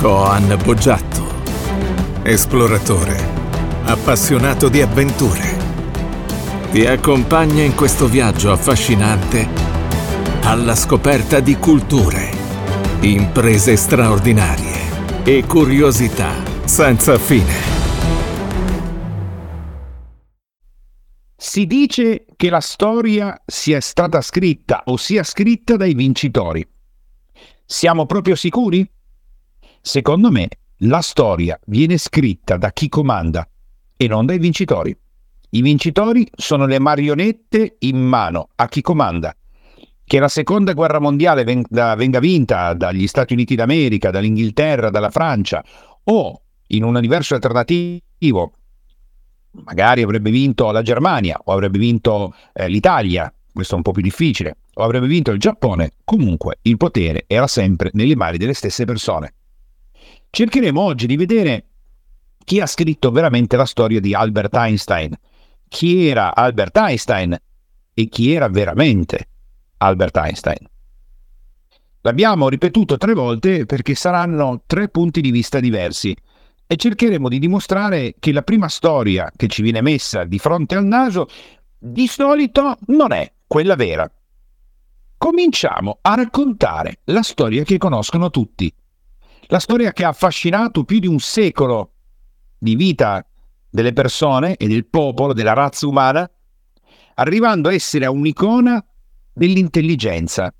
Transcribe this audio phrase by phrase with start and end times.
[0.00, 3.18] Coan Boggiatto, esploratore,
[3.84, 5.58] appassionato di avventure.
[6.70, 9.46] Ti accompagna in questo viaggio affascinante
[10.40, 12.30] alla scoperta di culture,
[13.00, 16.32] imprese straordinarie e curiosità
[16.64, 17.52] senza fine.
[21.36, 26.66] Si dice che la storia sia stata scritta o sia scritta dai vincitori.
[27.66, 28.90] Siamo proprio sicuri?
[29.80, 30.48] Secondo me
[30.84, 33.48] la storia viene scritta da chi comanda
[33.96, 34.96] e non dai vincitori.
[35.50, 39.34] I vincitori sono le marionette in mano a chi comanda.
[40.04, 45.64] Che la seconda guerra mondiale venga, vinta dagli Stati Uniti d'America, dall'Inghilterra, dalla Francia
[46.04, 48.52] o in un universo alternativo
[49.52, 54.02] magari avrebbe vinto la Germania o avrebbe vinto eh, l'Italia, questo è un po' più
[54.02, 58.84] difficile, o avrebbe vinto il Giappone, comunque il potere era sempre nelle mani delle stesse
[58.84, 59.34] persone.
[60.30, 61.64] Cercheremo oggi di vedere
[62.44, 65.12] chi ha scritto veramente la storia di Albert Einstein,
[65.68, 67.36] chi era Albert Einstein
[67.92, 69.28] e chi era veramente
[69.78, 70.68] Albert Einstein.
[72.02, 76.16] L'abbiamo ripetuto tre volte perché saranno tre punti di vista diversi
[76.66, 80.84] e cercheremo di dimostrare che la prima storia che ci viene messa di fronte al
[80.84, 81.28] naso
[81.76, 84.10] di solito non è quella vera.
[85.18, 88.72] Cominciamo a raccontare la storia che conoscono tutti,
[89.50, 91.92] la storia che ha affascinato più di un secolo
[92.56, 93.24] di vita
[93.68, 96.28] delle persone e del popolo, della razza umana,
[97.14, 98.84] arrivando a essere un'icona
[99.32, 100.54] dell'intelligenza.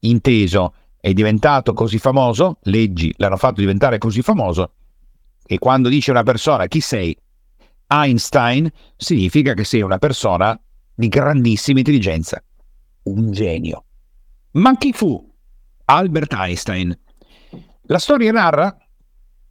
[0.00, 4.72] Inteso, è diventato così famoso, leggi l'hanno fatto diventare così famoso,
[5.46, 7.16] e quando dice una persona chi sei,
[7.86, 10.60] Einstein, significa che sei una persona
[10.94, 12.42] di grandissima intelligenza,
[13.04, 13.84] un genio.
[14.52, 15.32] Ma chi fu
[15.86, 16.98] Albert Einstein?
[17.88, 18.76] La storia narra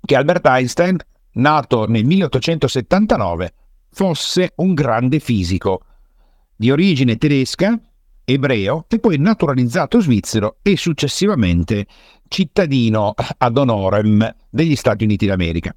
[0.03, 0.97] che Albert Einstein,
[1.33, 3.53] nato nel 1879,
[3.91, 5.81] fosse un grande fisico,
[6.53, 7.79] di origine tedesca,
[8.25, 11.85] ebreo e poi naturalizzato svizzero e successivamente
[12.28, 15.74] cittadino ad honorem degli Stati Uniti d'America.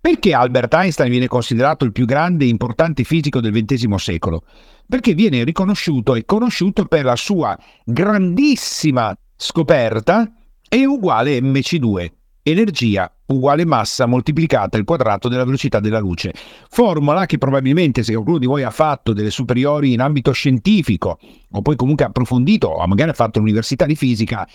[0.00, 4.44] Perché Albert Einstein viene considerato il più grande e importante fisico del XX secolo?
[4.86, 10.32] Perché viene riconosciuto e conosciuto per la sua grandissima scoperta
[10.72, 12.10] E uguale mc2,
[12.44, 16.32] energia uguale massa moltiplicata al quadrato della velocità della luce.
[16.68, 21.18] Formula che probabilmente se qualcuno di voi ha fatto delle superiori in ambito scientifico
[21.50, 24.48] o poi comunque approfondito o magari ha fatto l'università di fisica,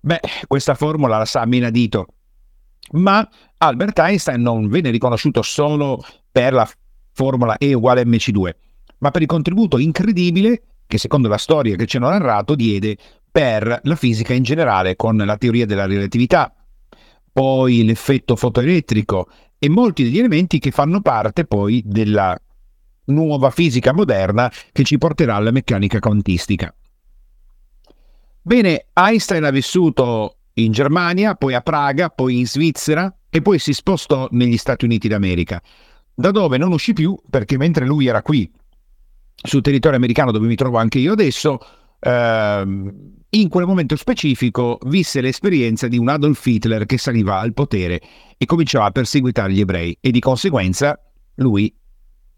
[0.00, 2.06] beh, questa formula la sa a menadito
[2.92, 3.24] ma
[3.58, 6.02] Albert Einstein non venne riconosciuto solo
[6.32, 6.68] per la
[7.12, 8.50] formula E uguale mc2,
[8.98, 12.96] ma per il contributo incredibile che secondo la storia che ci hanno narrato diede
[13.30, 16.52] per la fisica in generale con la teoria della relatività,
[17.32, 22.38] poi l'effetto fotoelettrico e molti degli elementi che fanno parte poi della
[23.06, 26.74] nuova fisica moderna che ci porterà alla meccanica quantistica.
[28.42, 33.72] Bene, Einstein ha vissuto in Germania, poi a Praga, poi in Svizzera e poi si
[33.72, 35.60] spostò negli Stati Uniti d'America,
[36.14, 38.50] da dove non uscì più perché mentre lui era qui
[39.42, 41.58] sul territorio americano dove mi trovo anche io adesso,
[42.00, 48.00] ehm, in quel momento specifico visse l'esperienza di un Adolf Hitler che saliva al potere
[48.36, 50.98] e cominciava a perseguitare gli ebrei e di conseguenza
[51.36, 51.72] lui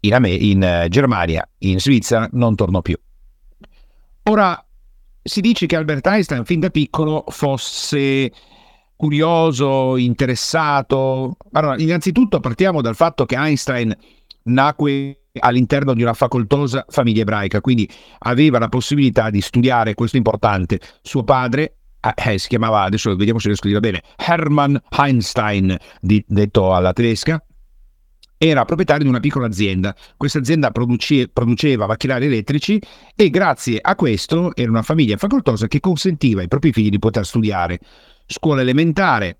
[0.01, 2.97] in, Amer- in uh, Germania, in Svizzera, non tornò più.
[4.23, 4.63] Ora,
[5.21, 8.31] si dice che Albert Einstein fin da piccolo fosse
[8.95, 11.37] curioso, interessato.
[11.53, 13.95] Allora, innanzitutto partiamo dal fatto che Einstein
[14.43, 17.89] nacque all'interno di una facoltosa famiglia ebraica, quindi
[18.19, 20.79] aveva la possibilità di studiare, questo è importante.
[21.01, 26.23] Suo padre eh, si chiamava, adesso vediamo se riesco a dire bene, Hermann Einstein, di,
[26.27, 27.43] detto alla tedesca,
[28.37, 29.95] era proprietario di una piccola azienda.
[30.17, 32.79] Questa azienda produce, produceva macchinari elettrici
[33.15, 37.25] e grazie a questo era una famiglia facoltosa che consentiva ai propri figli di poter
[37.25, 37.79] studiare
[38.25, 39.37] scuola elementare,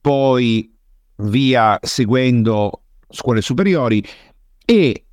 [0.00, 0.72] poi
[1.16, 4.04] via seguendo scuole superiori
[4.64, 5.04] e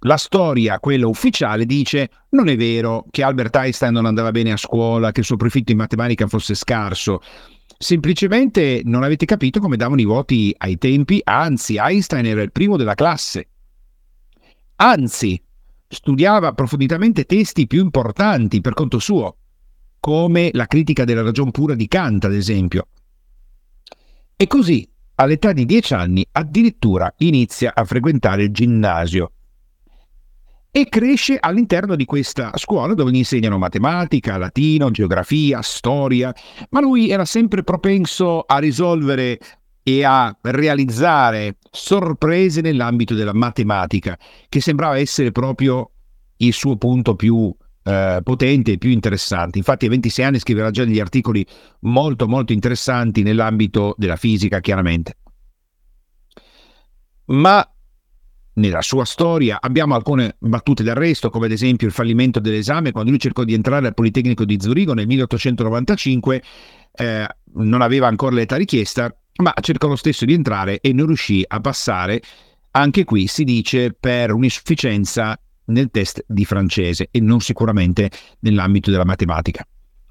[0.00, 4.56] la storia, quella ufficiale, dice non è vero che Albert Einstein non andava bene a
[4.56, 7.20] scuola, che il suo profitto in matematica fosse scarso.
[7.76, 12.76] Semplicemente non avete capito come davano i voti ai tempi, anzi Einstein era il primo
[12.76, 13.48] della classe.
[14.76, 15.40] Anzi,
[15.88, 19.36] studiava approfonditamente testi più importanti per conto suo,
[19.98, 22.88] come la critica della ragion pura di Kant, ad esempio.
[24.36, 29.32] E così, all'età di dieci anni, addirittura inizia a frequentare il ginnasio
[30.80, 36.32] e cresce all'interno di questa scuola dove gli insegnano matematica, latino, geografia, storia,
[36.70, 39.38] ma lui era sempre propenso a risolvere
[39.82, 45.90] e a realizzare sorprese nell'ambito della matematica, che sembrava essere proprio
[46.36, 47.52] il suo punto più
[47.82, 49.58] eh, potente e più interessante.
[49.58, 51.44] Infatti a 26 anni scriverà già degli articoli
[51.80, 55.16] molto molto interessanti nell'ambito della fisica, chiaramente.
[57.26, 57.66] Ma
[58.58, 63.18] nella sua storia abbiamo alcune battute d'arresto, come ad esempio il fallimento dell'esame quando lui
[63.18, 66.42] cercò di entrare al Politecnico di Zurigo nel 1895,
[66.92, 71.44] eh, non aveva ancora l'età richiesta, ma cercò lo stesso di entrare e non riuscì
[71.46, 72.20] a passare.
[72.72, 78.10] Anche qui si dice per un'insufficienza nel test di francese e non sicuramente
[78.40, 79.66] nell'ambito della matematica.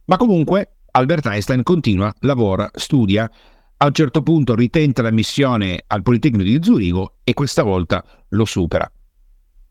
[0.06, 3.30] Ma comunque Albert Einstein continua, lavora, studia,
[3.78, 8.46] a un certo punto ritenta la missione al Politecnico di Zurigo e questa volta lo
[8.46, 8.90] supera.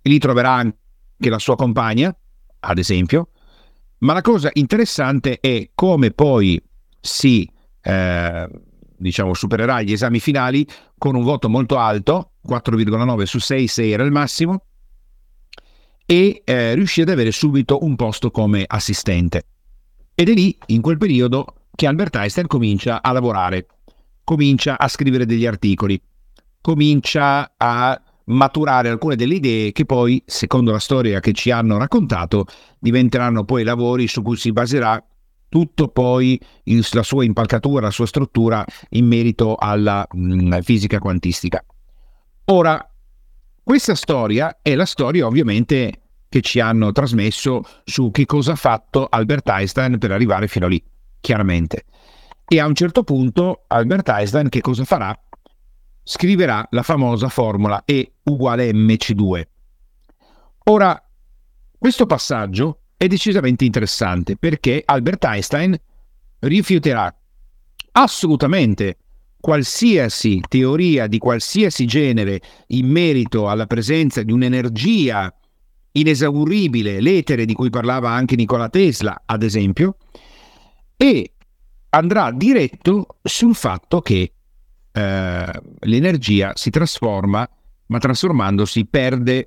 [0.03, 0.77] E lì troverà anche
[1.19, 2.17] la sua compagna,
[2.61, 3.31] ad esempio,
[3.99, 6.63] ma la cosa interessante è come poi
[7.01, 7.51] si
[7.81, 8.49] eh,
[8.97, 10.67] diciamo, supererà gli esami finali
[10.99, 14.65] con un voto molto alto, 4,9 su 6, 6 era il massimo,
[16.07, 19.47] e eh, riuscì ad avere subito un posto come assistente.
[20.15, 23.67] Ed è lì, in quel periodo, che Albert Einstein comincia a lavorare,
[24.27, 26.03] comincia a scrivere degli articoli,
[26.61, 32.47] comincia a maturare alcune delle idee che poi, secondo la storia che ci hanno raccontato,
[32.81, 35.01] diventeranno poi lavori su cui si baserà
[35.49, 40.99] tutto poi il, la sua impalcatura, la sua struttura in merito alla mh, mm, fisica
[40.99, 41.65] quantistica.
[42.47, 42.85] Ora,
[43.63, 49.07] questa storia è la storia ovviamente che ci hanno trasmesso su che cosa ha fatto
[49.09, 50.83] Albert Einstein per arrivare fino lì,
[51.21, 51.85] chiaramente.
[52.49, 55.19] E a un certo punto Albert Einstein che cosa farà?
[56.03, 59.43] Scriverà la famosa formula E uguale mc2.
[60.65, 61.01] Ora,
[61.79, 65.77] questo passaggio è decisamente interessante perché Albert Einstein
[66.41, 67.13] rifiuterà
[67.93, 68.99] assolutamente
[69.41, 75.33] qualsiasi teoria di qualsiasi genere in merito alla presenza di un'energia
[75.93, 79.97] inesauribile, l'etere di cui parlava anche Nikola Tesla, ad esempio,
[80.97, 81.33] e
[81.97, 84.33] andrà diretto sul fatto che
[84.93, 87.49] eh, l'energia si trasforma,
[87.87, 89.47] ma trasformandosi perde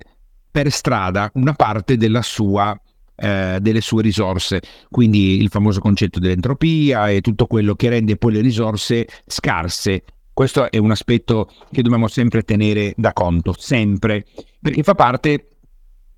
[0.50, 2.78] per strada una parte sua
[3.14, 8.32] eh, delle sue risorse, quindi il famoso concetto dell'entropia e tutto quello che rende poi
[8.32, 10.04] le risorse scarse.
[10.32, 14.24] Questo è un aspetto che dobbiamo sempre tenere da conto, sempre,
[14.60, 15.48] perché fa parte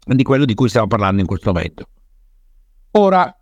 [0.04, 1.88] di quello di cui stiamo parlando in questo momento.
[2.92, 3.34] Ora,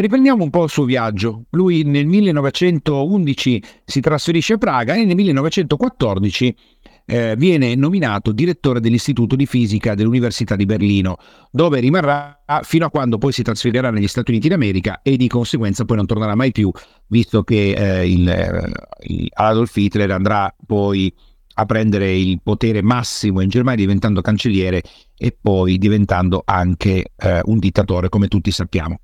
[0.00, 1.44] riprendiamo un po' il suo viaggio.
[1.50, 6.56] Lui nel 1911 si trasferisce a Praga e nel 1914
[7.04, 11.16] eh, viene nominato direttore dell'Istituto di Fisica dell'Università di Berlino,
[11.50, 15.84] dove rimarrà fino a quando poi si trasferirà negli Stati Uniti d'America e di conseguenza
[15.84, 16.70] poi non tornerà mai più,
[17.08, 18.70] visto che eh, il, eh,
[19.08, 21.12] il Adolf Hitler andrà poi
[21.54, 24.82] a prendere il potere massimo in Germania diventando cancelliere
[25.18, 28.98] e poi diventando anche eh, un dittatore, come tutti sappiamo.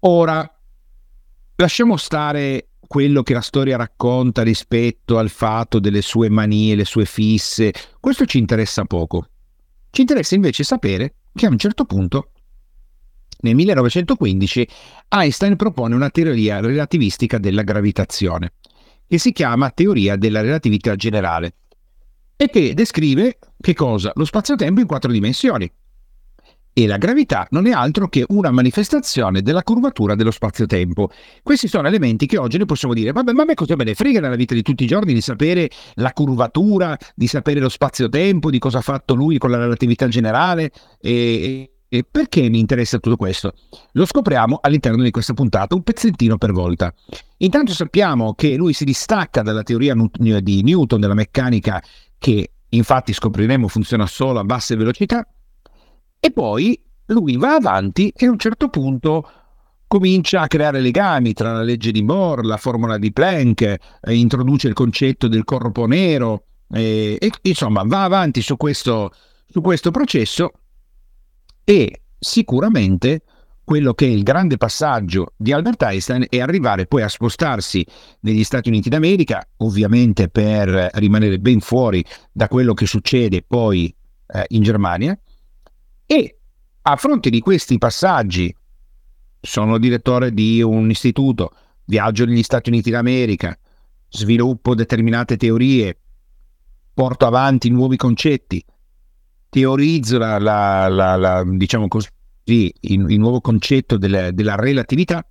[0.00, 0.50] Ora,
[1.56, 7.04] lasciamo stare quello che la storia racconta rispetto al fatto delle sue manie, le sue
[7.04, 9.26] fisse, questo ci interessa poco.
[9.90, 12.30] Ci interessa invece sapere che a un certo punto,
[13.40, 14.68] nel 1915,
[15.08, 18.54] Einstein propone una teoria relativistica della gravitazione,
[19.06, 21.56] che si chiama teoria della relatività generale,
[22.36, 24.12] e che descrive che cosa?
[24.14, 25.70] Lo spazio-tempo in quattro dimensioni
[26.72, 31.10] e la gravità non è altro che una manifestazione della curvatura dello spazio-tempo.
[31.42, 33.94] Questi sono elementi che oggi ne possiamo dire, vabbè, ma a me cosa me ne
[33.94, 38.50] frega nella vita di tutti i giorni di sapere la curvatura, di sapere lo spazio-tempo,
[38.50, 43.16] di cosa ha fatto lui con la relatività generale e, e perché mi interessa tutto
[43.16, 43.54] questo?
[43.92, 46.94] Lo scopriamo all'interno di questa puntata, un pezzettino per volta.
[47.38, 49.94] Intanto sappiamo che lui si distacca dalla teoria
[50.40, 51.82] di Newton della meccanica
[52.16, 55.26] che infatti scopriremo funziona solo a basse velocità
[56.20, 59.28] e poi lui va avanti e a un certo punto
[59.86, 64.68] comincia a creare legami tra la legge di Moore, la formula di Planck, eh, introduce
[64.68, 69.10] il concetto del corpo nero eh, e insomma va avanti su questo,
[69.48, 70.52] su questo processo
[71.64, 73.22] e sicuramente
[73.64, 77.86] quello che è il grande passaggio di Albert Einstein è arrivare poi a spostarsi
[78.20, 83.94] negli Stati Uniti d'America, ovviamente per rimanere ben fuori da quello che succede poi
[84.26, 85.16] eh, in Germania,
[86.12, 86.38] e
[86.82, 88.52] a fronte di questi passaggi,
[89.40, 91.52] sono direttore di un istituto,
[91.84, 93.56] viaggio negli Stati Uniti d'America,
[94.08, 95.96] sviluppo determinate teorie,
[96.92, 98.60] porto avanti nuovi concetti,
[99.48, 102.08] teorizzo la, la, la, la diciamo così,
[102.42, 105.24] il, il, nuovo concetto delle, della relatività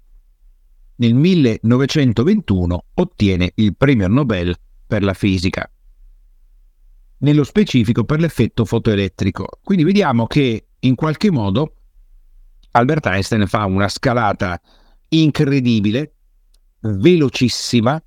[0.95, 4.55] nel 1921 ottiene il premio Nobel
[4.87, 5.69] per la fisica,
[7.17, 9.59] nello specifico per l'effetto fotoelettrico.
[9.61, 11.73] Quindi vediamo che in qualche modo
[12.71, 14.59] Albert Einstein fa una scalata
[15.09, 16.13] incredibile,
[16.81, 18.01] velocissima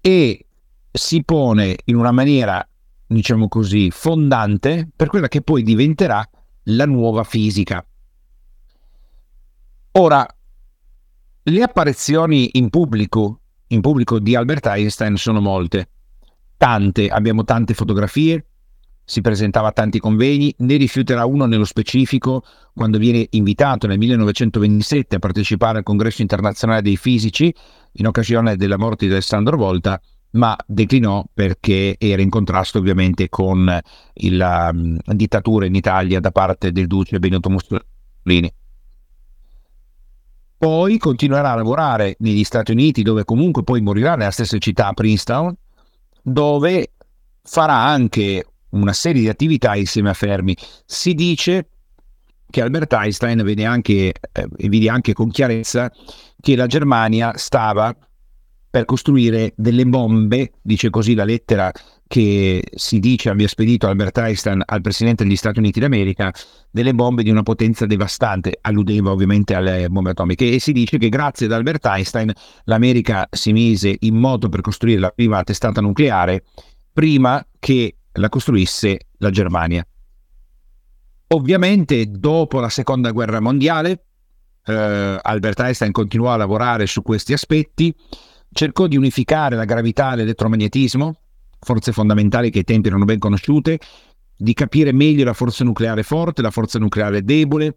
[0.00, 0.46] e
[0.90, 2.66] si pone in una maniera,
[3.06, 6.28] diciamo così, fondante per quella che poi diventerà
[6.64, 7.84] la nuova fisica.
[9.92, 10.26] Ora,
[11.42, 15.88] le apparizioni in pubblico, in pubblico di Albert Einstein sono molte,
[16.56, 18.46] tante, abbiamo tante fotografie,
[19.06, 22.42] si presentava a tanti convegni, ne rifiuterà uno nello specifico
[22.74, 27.54] quando viene invitato nel 1927 a partecipare al congresso internazionale dei fisici
[27.92, 30.00] in occasione della morte di Alessandro Volta,
[30.32, 33.64] ma declinò perché era in contrasto ovviamente con
[34.12, 38.52] la um, dittatura in Italia da parte del duce Benito Mussolini.
[40.58, 45.54] Poi continuerà a lavorare negli Stati Uniti, dove comunque poi morirà nella stessa città, Princeton,
[46.22, 46.92] dove
[47.42, 48.44] farà anche
[48.80, 50.56] una serie di attività insieme a Fermi.
[50.84, 51.68] Si dice
[52.48, 55.90] che Albert Einstein vede anche, eh, vede anche con chiarezza
[56.40, 57.94] che la Germania stava
[58.70, 61.72] per costruire delle bombe, dice così la lettera
[62.06, 66.32] che si dice abbia spedito Albert Einstein al presidente degli Stati Uniti d'America,
[66.70, 71.08] delle bombe di una potenza devastante, alludeva ovviamente alle bombe atomiche, e si dice che
[71.08, 72.30] grazie ad Albert Einstein
[72.64, 76.44] l'America si mise in moto per costruire la prima testata nucleare
[76.92, 79.86] prima che la costruisse la Germania.
[81.28, 84.06] Ovviamente dopo la seconda guerra mondiale
[84.66, 87.94] eh, Albert Einstein continuò a lavorare su questi aspetti,
[88.50, 91.20] cercò di unificare la gravità e l'elettromagnetismo,
[91.60, 93.78] forze fondamentali che ai tempi erano ben conosciute,
[94.36, 97.74] di capire meglio la forza nucleare forte, la forza nucleare debole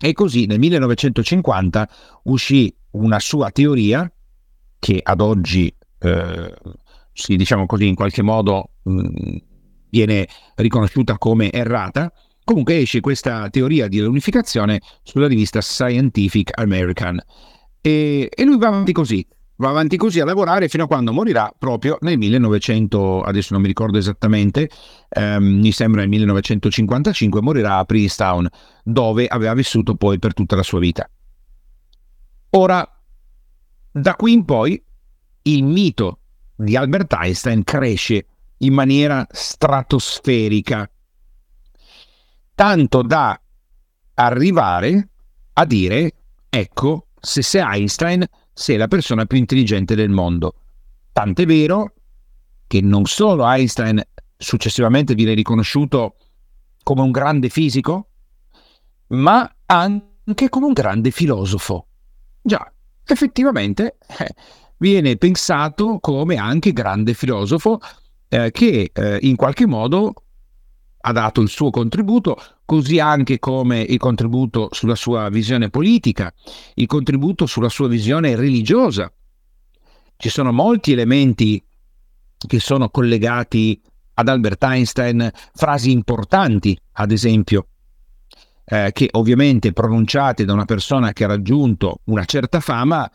[0.00, 1.88] e così nel 1950
[2.24, 4.10] uscì una sua teoria
[4.78, 6.54] che ad oggi eh,
[7.12, 9.36] si diciamo così in qualche modo mh,
[9.90, 12.12] viene riconosciuta come errata.
[12.44, 17.20] Comunque esce questa teoria di unificazione sulla rivista Scientific American
[17.80, 19.26] e, e lui va avanti così,
[19.56, 23.68] va avanti così a lavorare fino a quando morirà proprio nel 1900, adesso non mi
[23.68, 24.68] ricordo esattamente,
[25.08, 28.48] ehm, mi sembra nel 1955, morirà a Princeton,
[28.82, 31.08] dove aveva vissuto poi per tutta la sua vita.
[32.50, 32.86] Ora,
[33.90, 34.82] da qui in poi,
[35.42, 36.18] il mito
[36.56, 38.26] di Albert Einstein cresce
[38.58, 40.90] in maniera stratosferica,
[42.54, 43.40] tanto da
[44.14, 45.08] arrivare
[45.54, 46.14] a dire,
[46.48, 50.54] ecco, se sei Einstein sei la persona più intelligente del mondo.
[51.12, 51.94] Tant'è vero
[52.66, 54.02] che non solo Einstein
[54.36, 56.16] successivamente viene riconosciuto
[56.82, 58.08] come un grande fisico,
[59.08, 61.86] ma anche come un grande filosofo.
[62.42, 62.72] Già,
[63.04, 64.34] effettivamente eh,
[64.78, 67.80] viene pensato come anche grande filosofo
[68.28, 70.14] eh, che eh, in qualche modo
[71.00, 76.32] ha dato il suo contributo, così anche come il contributo sulla sua visione politica,
[76.74, 79.10] il contributo sulla sua visione religiosa.
[80.16, 81.64] Ci sono molti elementi
[82.46, 83.80] che sono collegati
[84.14, 87.68] ad Albert Einstein, frasi importanti, ad esempio,
[88.64, 93.08] eh, che ovviamente pronunciate da una persona che ha raggiunto una certa fama,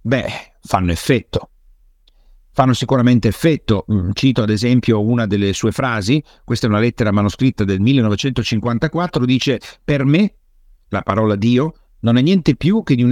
[0.00, 1.50] beh, fanno effetto
[2.56, 3.84] fanno sicuramente effetto.
[3.92, 9.26] Mm, cito ad esempio una delle sue frasi, questa è una lettera manoscritta del 1954,
[9.26, 10.36] dice per me
[10.88, 13.02] la parola Dio non è niente, più che di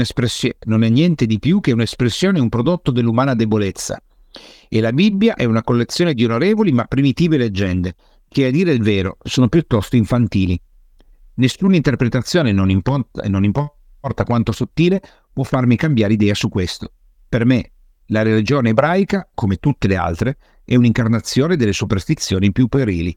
[0.82, 4.02] è niente di più che un'espressione, un prodotto dell'umana debolezza.
[4.66, 7.96] E la Bibbia è una collezione di onorevoli ma primitive leggende,
[8.26, 10.58] che a dire il vero sono piuttosto infantili.
[11.34, 15.02] Nessuna interpretazione, non importa, non importa quanto sottile,
[15.34, 16.90] può farmi cambiare idea su questo.
[17.28, 17.72] Per me
[18.06, 23.16] la religione ebraica, come tutte le altre, è un'incarnazione delle superstizioni più perili.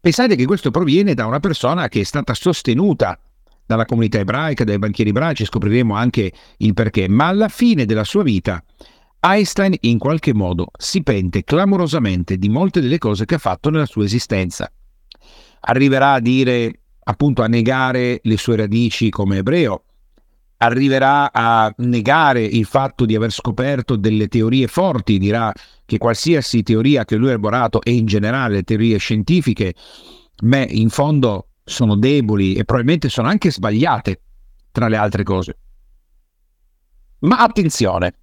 [0.00, 3.18] Pensate che questo proviene da una persona che è stata sostenuta
[3.66, 8.22] dalla comunità ebraica, dai banchieri ebraici, scopriremo anche il perché, ma alla fine della sua
[8.22, 8.62] vita
[9.20, 13.86] Einstein in qualche modo si pente clamorosamente di molte delle cose che ha fatto nella
[13.86, 14.70] sua esistenza.
[15.60, 19.82] Arriverà a dire, appunto, a negare le sue radici come ebreo,
[20.58, 25.52] arriverà a negare il fatto di aver scoperto delle teorie forti, dirà
[25.84, 29.74] che qualsiasi teoria che lui ha elaborato e in generale le teorie scientifiche,
[30.40, 34.20] beh, in fondo sono deboli e probabilmente sono anche sbagliate,
[34.72, 35.58] tra le altre cose.
[37.20, 38.14] Ma attenzione,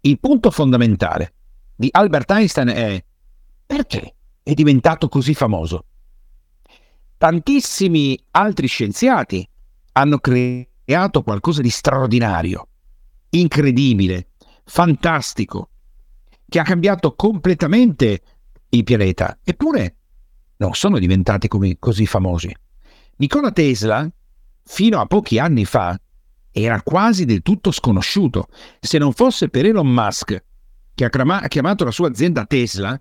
[0.00, 1.32] il punto fondamentale
[1.76, 3.04] di Albert Einstein è
[3.66, 5.86] perché è diventato così famoso?
[7.16, 9.48] Tantissimi altri scienziati
[9.92, 12.68] hanno creato creato qualcosa di straordinario,
[13.30, 14.28] incredibile,
[14.64, 15.70] fantastico,
[16.46, 18.20] che ha cambiato completamente
[18.68, 19.38] il pianeta.
[19.42, 19.96] Eppure
[20.56, 22.54] non sono diventati come, così famosi.
[23.16, 24.08] Nikola Tesla,
[24.62, 25.98] fino a pochi anni fa,
[26.50, 28.48] era quasi del tutto sconosciuto.
[28.78, 30.44] Se non fosse per Elon Musk,
[30.94, 33.00] che ha chiamato la sua azienda Tesla,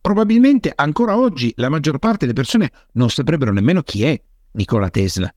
[0.00, 4.20] probabilmente ancora oggi la maggior parte delle persone non saprebbero nemmeno chi è
[4.52, 5.32] Nikola Tesla.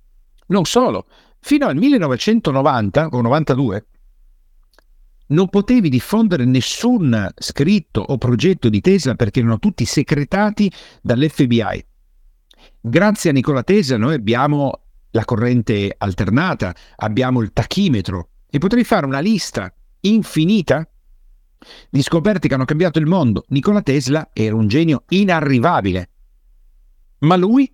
[0.48, 1.08] Non solo,
[1.48, 3.86] fino al 1990 o 92
[5.28, 10.70] non potevi diffondere nessun scritto o progetto di Tesla perché erano tutti secretati
[11.02, 11.86] dall'FBI.
[12.82, 19.06] Grazie a Nikola Tesla noi abbiamo la corrente alternata, abbiamo il tachimetro e potrei fare
[19.06, 20.86] una lista infinita
[21.90, 23.46] di scoperte che hanno cambiato il mondo.
[23.48, 26.10] Nikola Tesla era un genio inarrivabile,
[27.20, 27.74] ma lui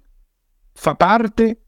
[0.73, 1.61] fa parte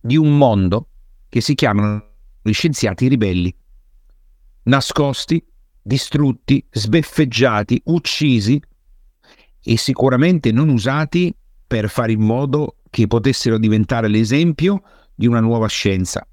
[0.00, 0.86] di un mondo
[1.32, 2.10] che si chiamano
[2.42, 3.56] gli scienziati ribelli,
[4.64, 5.42] nascosti,
[5.80, 8.62] distrutti, sbeffeggiati, uccisi
[9.62, 11.34] e sicuramente non usati
[11.66, 14.82] per fare in modo che potessero diventare l'esempio
[15.14, 16.28] di una nuova scienza.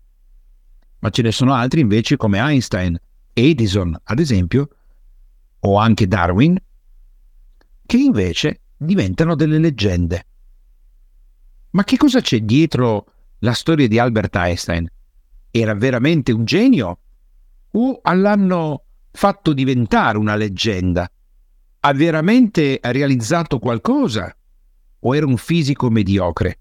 [0.99, 2.99] Ma ce ne sono altri invece come Einstein,
[3.31, 4.67] Edison, ad esempio,
[5.59, 6.61] o anche Darwin,
[7.85, 10.25] che invece diventano delle leggende.
[11.69, 13.05] Ma che cosa c'è dietro
[13.39, 14.89] la storia di Albert Einstein?
[15.51, 16.99] Era veramente un genio?
[17.71, 21.09] O l'hanno fatto diventare una leggenda?
[21.81, 24.35] Ha veramente realizzato qualcosa?
[24.99, 26.59] O era un fisico mediocre?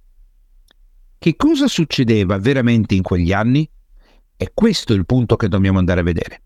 [1.18, 3.68] Che cosa succedeva veramente in quegli anni?
[4.36, 6.42] È questo il punto che dobbiamo andare a vedere.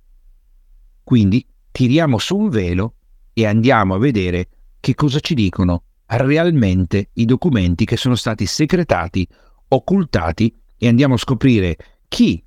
[1.04, 2.94] Quindi tiriamo su un velo
[3.34, 4.48] e andiamo a vedere
[4.80, 9.26] che cosa ci dicono realmente i documenti che sono stati secretati,
[9.74, 11.76] occultati e andiamo a scoprire
[12.08, 12.42] chi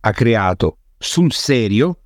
[0.00, 2.00] ha creato sul serio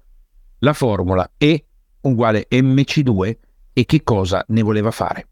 [0.58, 1.66] la formula E
[2.02, 3.36] uguale MC2
[3.72, 5.28] e che cosa ne voleva fare.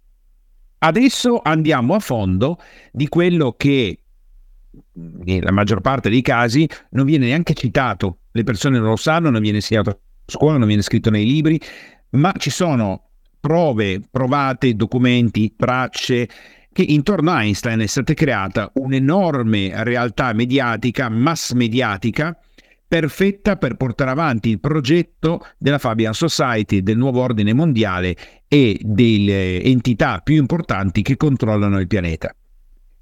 [0.78, 2.58] Adesso andiamo a fondo
[2.90, 3.98] di quello che
[4.94, 9.40] nella maggior parte dei casi non viene neanche citato, le persone non lo sanno, non
[9.40, 11.60] viene insegnato a scuola, non viene scritto nei libri,
[12.10, 16.28] ma ci sono prove, provate, documenti, tracce
[16.72, 22.36] che intorno a Einstein è stata creata un'enorme realtà mediatica, mass mediatica,
[22.88, 28.16] perfetta per portare avanti il progetto della Fabian Society, del nuovo ordine mondiale
[28.48, 32.34] e delle entità più importanti che controllano il pianeta.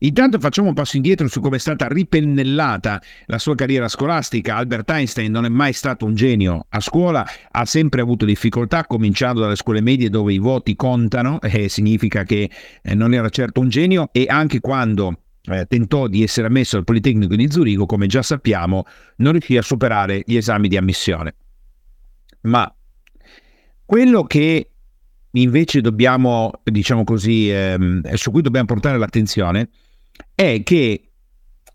[0.03, 4.57] Intanto facciamo un passo indietro su come è stata ripennellata la sua carriera scolastica.
[4.57, 9.41] Albert Einstein non è mai stato un genio a scuola, ha sempre avuto difficoltà, cominciando
[9.41, 12.51] dalle scuole medie dove i voti contano, eh, significa che
[12.83, 16.85] eh, non era certo un genio, e anche quando eh, tentò di essere ammesso al
[16.85, 18.85] Politecnico di Zurigo, come già sappiamo,
[19.17, 21.35] non riuscì a superare gli esami di ammissione.
[22.43, 22.75] Ma
[23.85, 24.71] quello che
[25.33, 29.69] invece dobbiamo, diciamo così, ehm, su cui dobbiamo portare l'attenzione
[30.35, 31.11] è che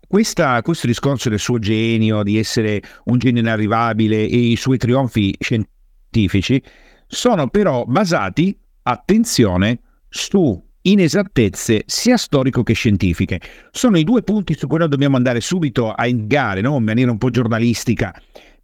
[0.06, 5.34] questa, questo discorso del suo genio, di essere un genio inarrivabile e i suoi trionfi
[5.38, 6.62] scientifici
[7.06, 13.40] sono però basati, attenzione, su inesattezze sia storico che scientifiche.
[13.70, 16.76] Sono i due punti su cui noi dobbiamo andare subito a indagare, no?
[16.76, 18.14] in maniera un po' giornalistica,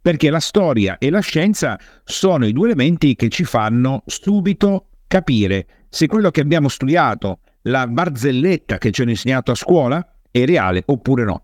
[0.01, 5.67] perché la storia e la scienza sono i due elementi che ci fanno subito capire
[5.89, 10.83] se quello che abbiamo studiato la barzelletta che ci hanno insegnato a scuola è reale
[10.85, 11.43] oppure no.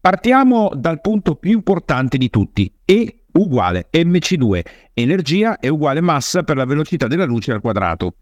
[0.00, 4.60] Partiamo dal punto più importante di tutti, E uguale mc2,
[4.94, 8.14] energia è uguale massa per la velocità della luce al quadrato.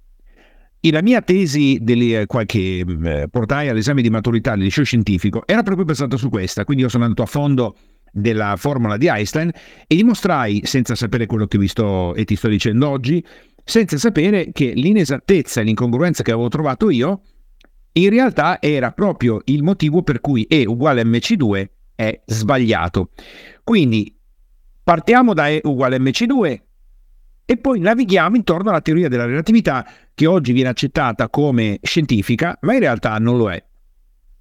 [0.81, 5.43] E la mia tesi delle, eh, che eh, portai all'esame di maturità del liceo scientifico
[5.47, 7.77] era proprio basata su questa, quindi io sono andato a fondo
[8.13, 9.51] della formula di Einstein
[9.87, 13.25] e dimostrai, senza sapere quello che vi sto e ti sto dicendo oggi,
[13.69, 17.23] senza sapere che l'inesattezza e l'incongruenza che avevo trovato io
[17.95, 23.11] in realtà era proprio il motivo per cui E uguale mc2 è sbagliato.
[23.65, 24.15] Quindi
[24.85, 26.61] partiamo da E uguale mc2
[27.45, 32.75] e poi navighiamo intorno alla teoria della relatività che oggi viene accettata come scientifica, ma
[32.75, 33.65] in realtà non lo è.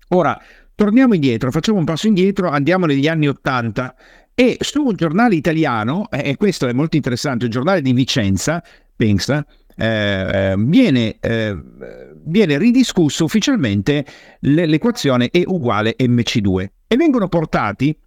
[0.10, 0.40] Ora,
[0.76, 3.96] torniamo indietro, facciamo un passo indietro, andiamo negli anni Ottanta
[4.36, 8.62] e su un giornale italiano, e questo è molto interessante, un giornale di Vicenza,
[8.96, 9.46] pensa,
[9.78, 11.58] eh, eh, viene, eh,
[12.24, 14.06] viene, ridiscusso ufficialmente
[14.40, 17.98] l'equazione E uguale mc2 e vengono, portati,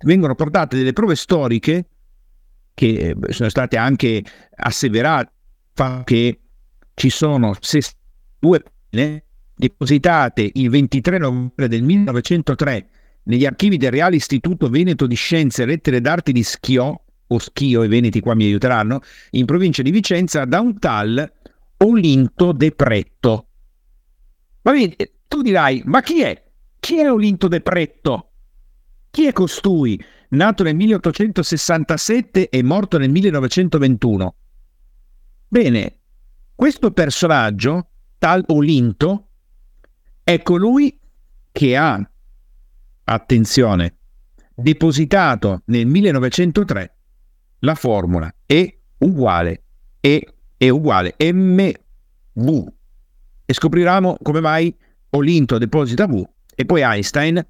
[0.00, 1.86] vengono portate delle prove storiche
[2.74, 4.24] che eh, sono state anche
[4.56, 5.30] asseverate
[6.04, 6.40] che
[6.94, 7.54] ci sono
[8.38, 9.24] due pene
[9.54, 12.88] depositate il 23 novembre del 1903
[13.24, 17.01] negli archivi del Reale Istituto Veneto di Scienze e Lettere d'Arte di Schio,
[17.32, 21.32] o Schio, i Veneti qua mi aiuteranno, in provincia di Vicenza, da un tal
[21.78, 23.46] Olinto de Pretto.
[24.62, 26.42] Ma vedi, tu dirai, ma chi è?
[26.78, 28.30] Chi è Olinto de Pretto?
[29.10, 34.34] Chi è costui, nato nel 1867 e morto nel 1921?
[35.48, 35.98] Bene,
[36.54, 39.28] questo personaggio, tal Olinto,
[40.22, 40.98] è colui
[41.50, 42.10] che ha,
[43.04, 43.96] attenzione,
[44.54, 46.96] depositato nel 1903
[47.64, 49.62] la formula E uguale
[50.00, 52.72] E è uguale mv
[53.44, 54.74] e scopriremo come mai
[55.10, 57.44] Olinto deposita V e poi Einstein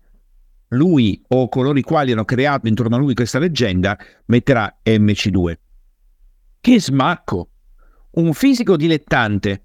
[0.72, 5.55] lui o coloro i quali hanno creato intorno a lui questa leggenda metterà MC2.
[6.61, 7.51] Che smacco!
[8.12, 9.62] Un fisico dilettante,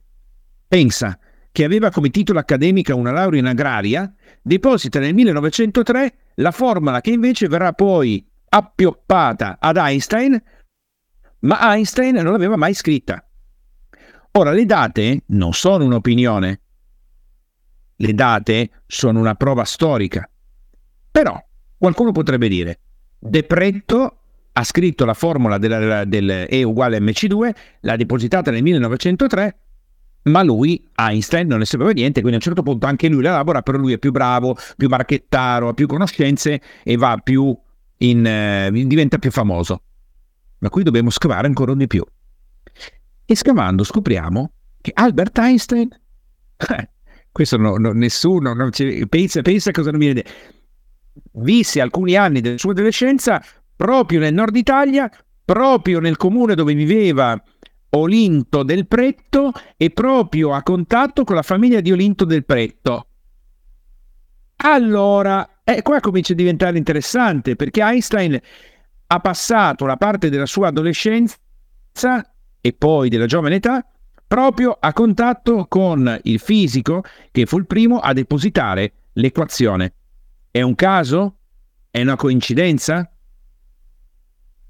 [0.68, 1.18] pensa,
[1.52, 7.12] che aveva come titolo accademica una laurea in agraria, deposita nel 1903 la formula che
[7.12, 10.42] invece verrà poi appioppata ad Einstein,
[11.40, 13.24] ma Einstein non l'aveva mai scritta.
[14.32, 16.62] Ora, le date non sono un'opinione,
[17.96, 20.30] le date sono una prova storica.
[21.12, 21.44] Però
[21.78, 22.80] qualcuno potrebbe dire,
[23.18, 24.20] De Pretto
[24.54, 29.60] ha scritto la formula del, del E uguale mc2, l'ha depositata nel 1903,
[30.24, 33.30] ma lui, Einstein, non ne sapeva niente, quindi a un certo punto anche lui la
[33.30, 37.58] elabora, però lui è più bravo, più marchettaro, ha più conoscenze e va più
[37.98, 39.82] in, eh, diventa più famoso.
[40.60, 42.04] Ma qui dobbiamo scavare ancora di più.
[43.26, 45.90] E scavando scopriamo che Albert Einstein,
[46.70, 46.90] eh,
[47.32, 50.24] questo no, no, nessuno ci, pensa, pensa cosa non viene
[51.34, 53.44] visse alcuni anni della sua adolescenza
[53.76, 55.10] proprio nel nord Italia,
[55.44, 57.42] proprio nel comune dove viveva
[57.90, 63.08] Olinto del Pretto e proprio a contatto con la famiglia di Olinto del Pretto.
[64.58, 68.40] Allora, eh, qua comincia a diventare interessante perché Einstein
[69.08, 71.36] ha passato la parte della sua adolescenza
[72.62, 73.86] e poi della giovane età
[74.26, 79.94] proprio a contatto con il fisico che fu il primo a depositare l'equazione.
[80.50, 81.40] È un caso?
[81.92, 83.12] È una coincidenza?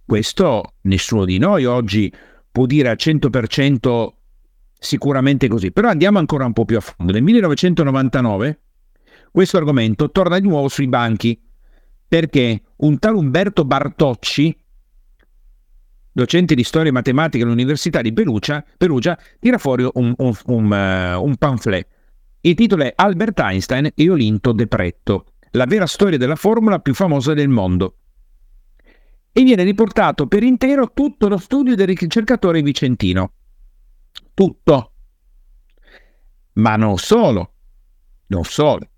[0.03, 2.11] Questo nessuno di noi oggi
[2.51, 4.07] può dire al 100%
[4.79, 7.13] sicuramente così, però andiamo ancora un po' più a fondo.
[7.13, 8.61] Nel 1999
[9.31, 11.39] questo argomento torna di nuovo sui banchi
[12.07, 14.57] perché un tal Umberto Bartocci,
[16.11, 21.23] docente di storia e matematica all'Università di Perugia, Perugia tira fuori un, un, un, uh,
[21.23, 21.87] un pamphlet.
[22.41, 26.93] Il titolo è Albert Einstein e Olinto de Pretto la vera storia della formula più
[26.93, 27.97] famosa del mondo.
[29.31, 33.33] E viene riportato per intero tutto lo studio del ricercatore vicentino.
[34.33, 34.93] Tutto.
[36.53, 37.53] Ma non solo.
[38.27, 38.89] Non solo.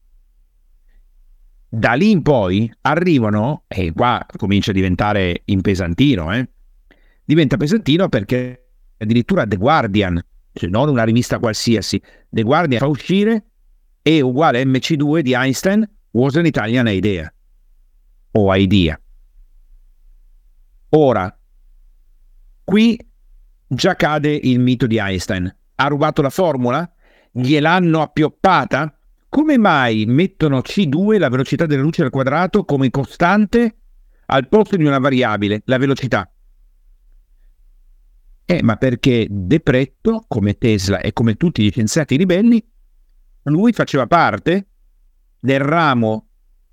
[1.70, 6.50] Da lì in poi arrivano, e qua comincia a diventare impesantino, eh?
[7.24, 8.66] diventa pesantino perché
[8.98, 10.20] addirittura The Guardian,
[10.52, 13.44] cioè non una rivista qualsiasi, The Guardian fa uscire
[14.02, 17.32] E uguale MC2 di Einstein was an Italian idea
[18.32, 19.00] o idea.
[20.90, 21.38] Ora,
[22.64, 23.00] qui
[23.68, 25.56] già cade il mito di Einstein.
[25.76, 26.92] Ha rubato la formula?
[27.32, 28.99] Gliel'hanno appioppata?
[29.30, 33.76] Come mai mettono C2, la velocità della luce al quadrato, come costante
[34.26, 36.30] al posto di una variabile, la velocità?
[38.44, 42.68] Eh, ma perché De Pretto, come Tesla e come tutti gli scienziati ribelli,
[43.44, 44.68] lui faceva parte
[45.39, 46.30] del ramo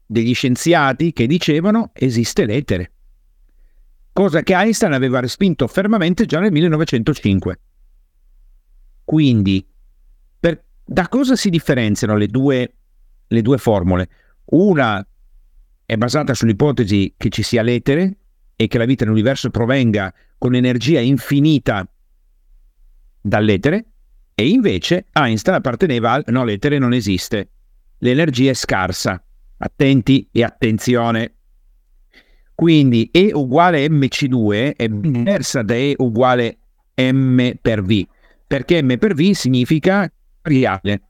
[0.06, 2.92] degli scienziati che dicevano esiste l'etere,
[4.12, 7.60] cosa che Einstein aveva respinto fermamente già nel 1905.
[9.04, 9.66] Quindi,
[10.86, 12.74] da cosa si differenziano le due,
[13.26, 14.08] le due formule?
[14.46, 15.04] Una
[15.84, 18.16] è basata sull'ipotesi che ci sia l'etere
[18.54, 21.86] e che la vita nell'universo provenga con energia infinita
[23.20, 23.86] dall'etere,
[24.34, 27.50] e invece Einstein apparteneva al no, l'etere non esiste,
[27.98, 29.20] l'energia è scarsa.
[29.58, 31.34] Attenti e attenzione.
[32.54, 36.58] Quindi E uguale MC2 è diversa da E uguale
[36.94, 38.06] M per V,
[38.46, 40.10] perché M per V significa
[40.46, 41.02] variabile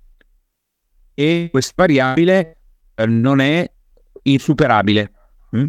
[1.14, 2.56] e questa variabile
[2.94, 3.70] eh, non è
[4.22, 5.12] insuperabile.
[5.56, 5.66] Mm?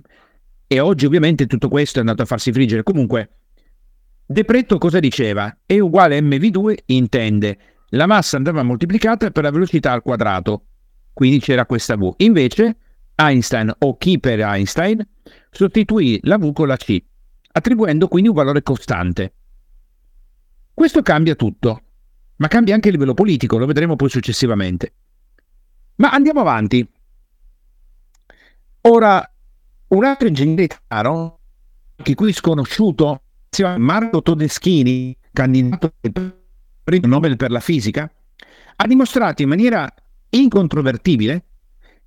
[0.67, 2.83] E oggi ovviamente tutto questo è andato a farsi friggere.
[2.83, 3.29] Comunque,
[4.25, 5.55] De Pretto cosa diceva?
[5.65, 7.57] E uguale mv2 intende
[7.91, 10.65] la massa andava moltiplicata per la velocità al quadrato
[11.17, 12.13] quindi c'era questa V.
[12.17, 12.77] Invece
[13.15, 15.03] Einstein o chi per Einstein
[15.49, 16.95] sostituì la V con la C,
[17.53, 19.33] attribuendo quindi un valore costante.
[20.71, 21.81] Questo cambia tutto,
[22.37, 24.93] ma cambia anche a livello politico, lo vedremo poi successivamente.
[25.95, 26.87] Ma andiamo avanti.
[28.81, 29.31] Ora,
[29.87, 31.39] un altro ingegnere italiano,
[31.95, 36.35] che qui sconosciuto, si chiama Marco Todeschini, candidato al
[36.83, 38.09] premio Nobel per la fisica,
[38.75, 39.91] ha dimostrato in maniera
[40.29, 41.43] incontrovertibile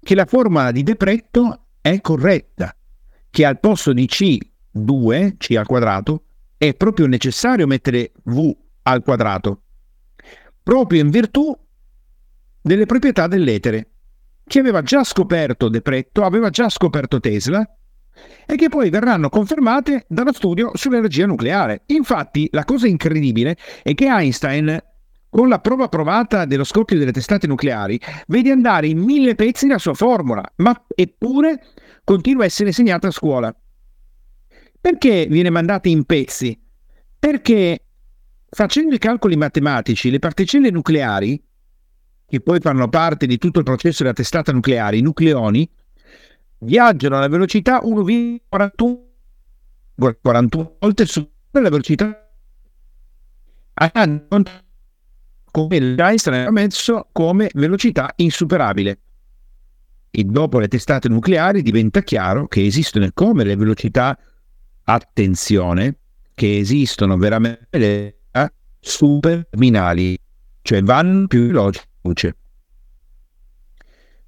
[0.00, 2.74] che la formula di Depretto è corretta,
[3.28, 6.24] che al posto di C2, C al quadrato,
[6.56, 9.62] è proprio necessario mettere V al quadrato,
[10.70, 11.52] proprio in virtù
[12.62, 13.90] delle proprietà dell'etere,
[14.46, 17.68] che aveva già scoperto Depretto, aveva già scoperto Tesla,
[18.46, 21.82] e che poi verranno confermate dallo studio sull'energia nucleare.
[21.86, 24.80] Infatti, la cosa incredibile è che Einstein,
[25.28, 29.78] con la prova provata dello scoppio delle testate nucleari, vede andare in mille pezzi la
[29.78, 31.64] sua formula, ma eppure
[32.04, 33.52] continua a essere insegnata a scuola.
[34.80, 36.56] Perché viene mandata in pezzi?
[37.18, 37.86] Perché
[38.50, 41.42] facendo i calcoli matematici, le particelle nucleari,
[42.26, 45.68] che poi fanno parte di tutto il processo della testata nucleare, i nucleoni,
[46.58, 49.08] viaggiano alla velocità 1,41
[50.78, 52.30] volte superiore alla velocità
[55.50, 59.00] come Einstein ha messo come velocità insuperabile.
[60.10, 64.18] E dopo le testate nucleari diventa chiaro che esistono come le velocità,
[64.84, 65.96] attenzione,
[66.34, 68.19] che esistono veramente le
[68.80, 70.18] superminali,
[70.62, 72.36] cioè vanno più veloci luce.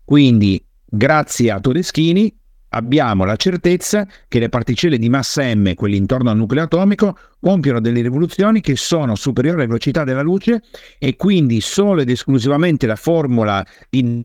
[0.04, 0.62] Quindi
[0.94, 2.30] Grazie a Todeschini
[2.68, 7.80] abbiamo la certezza che le particelle di massa m, quelle intorno al nucleo atomico, compiono
[7.80, 10.60] delle rivoluzioni che sono superiori alla velocità della luce
[10.98, 14.22] e quindi solo ed esclusivamente la formula di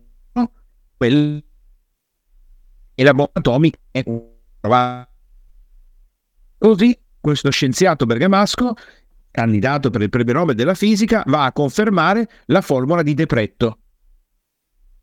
[0.97, 1.39] quella
[2.95, 4.03] e la bomba atomica è
[4.59, 5.09] trovata.
[6.57, 8.73] Così questo scienziato bergamasco,
[9.37, 13.77] candidato per il premio Nobel della fisica, va a confermare la formula di Depretto,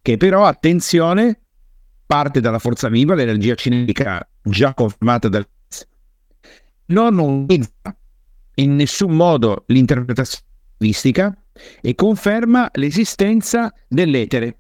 [0.02, 1.40] che però, attenzione,
[2.04, 5.46] parte dalla forza viva, l'energia cinetica già confermata dal
[6.86, 7.96] non utilizza
[8.56, 10.44] in nessun modo l'interpretazione
[10.78, 11.32] mistica
[11.80, 14.58] e conferma l'esistenza dell'etere.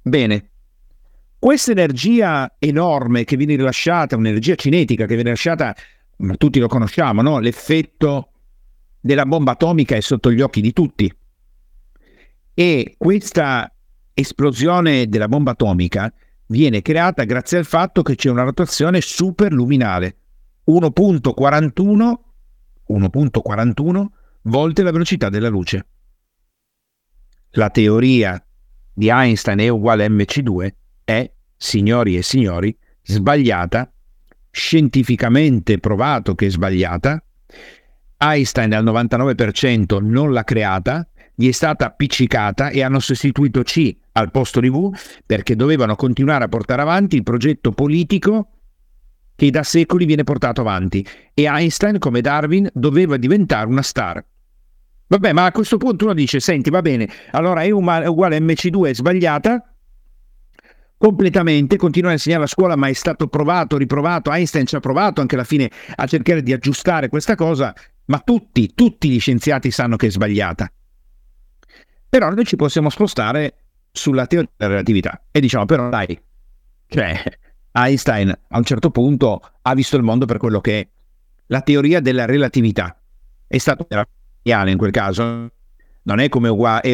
[0.00, 0.50] Bene,
[1.38, 5.76] questa energia enorme che viene rilasciata, un'energia cinetica che viene rilasciata,
[6.18, 7.38] ma tutti lo conosciamo, no?
[7.38, 8.30] l'effetto
[9.06, 11.10] della bomba atomica è sotto gli occhi di tutti.
[12.52, 13.72] E questa
[14.12, 16.12] esplosione della bomba atomica
[16.46, 20.16] viene creata grazie al fatto che c'è una rotazione superluminale
[20.66, 22.14] 1.41
[22.88, 24.06] 1.41
[24.42, 25.86] volte la velocità della luce.
[27.50, 28.44] La teoria
[28.92, 33.92] di Einstein è uguale a mc2 è, signori e signori, sbagliata,
[34.50, 37.22] scientificamente provato che è sbagliata.
[38.18, 44.30] Einstein al 99% non l'ha creata, gli è stata appiccicata e hanno sostituito C al
[44.30, 44.90] posto di V
[45.26, 48.48] perché dovevano continuare a portare avanti il progetto politico
[49.36, 54.24] che da secoli viene portato avanti e Einstein, come Darwin, doveva diventare una star.
[55.08, 58.88] Vabbè, ma a questo punto uno dice, senti, va bene, allora E uguale a MC2
[58.88, 59.74] è sbagliata,
[60.96, 65.20] completamente, continua a insegnare a scuola, ma è stato provato, riprovato, Einstein ci ha provato
[65.20, 67.74] anche alla fine a cercare di aggiustare questa cosa,
[68.06, 70.70] ma tutti, tutti gli scienziati sanno che è sbagliata.
[72.08, 73.56] Però noi ci possiamo spostare
[73.90, 76.18] sulla teoria della relatività e diciamo però dai,
[76.86, 77.22] cioè
[77.72, 80.88] Einstein a un certo punto ha visto il mondo per quello che è.
[81.46, 83.00] La teoria della relatività
[83.46, 85.50] è stato italiano in quel caso,
[86.02, 86.92] non è come uguale,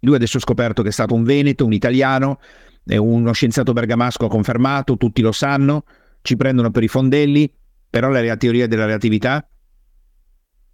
[0.00, 2.40] lui adesso ha scoperto che è stato un veneto, un italiano,
[2.84, 5.84] uno scienziato bergamasco ha confermato, tutti lo sanno,
[6.22, 7.52] ci prendono per i fondelli,
[7.88, 9.46] però la teoria della relatività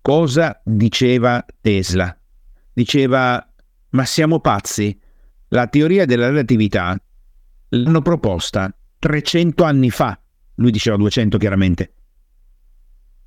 [0.04, 2.14] cosa diceva Tesla?
[2.74, 3.42] Diceva
[3.88, 5.00] ma siamo pazzi.
[5.48, 6.94] La teoria della relatività
[7.70, 10.20] l'hanno proposta 300 anni fa.
[10.56, 11.94] Lui diceva 200 chiaramente.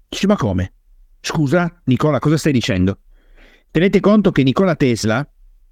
[0.08, 0.74] Dice, ma come?
[1.20, 3.00] Scusa, Nicola, cosa stai dicendo?
[3.72, 5.28] Tenete conto che Nicola Tesla,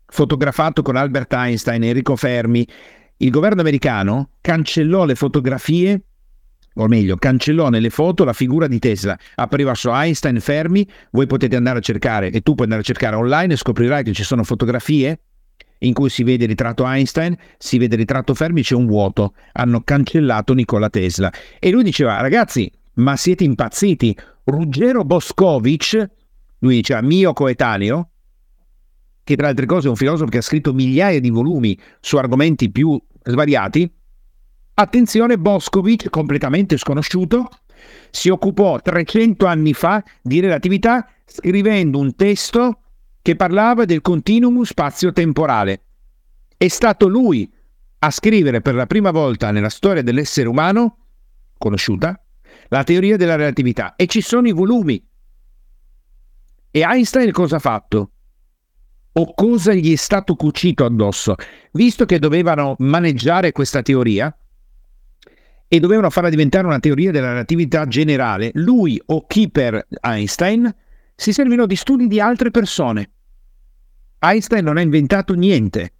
[0.08, 2.68] fotografato con Albert Einstein Enrico Fermi,
[3.18, 6.02] il governo americano cancellò le fotografie
[6.76, 9.18] o meglio, cancellò nelle foto la figura di Tesla.
[9.36, 13.16] Appariva su Einstein fermi, voi potete andare a cercare e tu puoi andare a cercare
[13.16, 15.20] online e scoprirai che ci sono fotografie
[15.80, 19.34] in cui si vede il ritratto Einstein, si vede il ritratto Fermi, c'è un vuoto.
[19.54, 21.32] Hanno cancellato Nikola Tesla.
[21.60, 24.18] E lui diceva, ragazzi, ma siete impazziti?
[24.46, 26.10] Ruggero Boscovich,
[26.60, 28.10] lui diceva, mio coetaneo,
[29.24, 32.70] che tra altre cose è un filosofo che ha scritto migliaia di volumi su argomenti
[32.72, 33.92] più svariati,
[34.78, 37.48] Attenzione, Boscovich, completamente sconosciuto,
[38.12, 42.82] si occupò 300 anni fa di relatività scrivendo un testo
[43.22, 45.84] che parlava del continuum spazio-temporale.
[46.58, 47.50] È stato lui
[48.00, 50.98] a scrivere per la prima volta nella storia dell'essere umano,
[51.58, 52.22] conosciuta,
[52.68, 53.96] la teoria della relatività.
[53.96, 55.02] E ci sono i volumi.
[56.70, 58.12] E Einstein cosa ha fatto?
[59.14, 61.36] O cosa gli è stato cucito addosso?
[61.72, 64.38] Visto che dovevano maneggiare questa teoria
[65.68, 70.74] e dovevano farla diventare una teoria della relatività generale, lui o chi per Einstein
[71.16, 73.12] si servirono di studi di altre persone.
[74.20, 75.94] Einstein non ha inventato niente.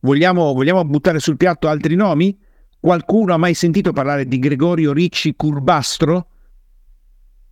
[0.00, 2.36] Vogliamo, vogliamo buttare sul piatto altri nomi?
[2.80, 6.26] Qualcuno ha mai sentito parlare di Gregorio Ricci Curbastro?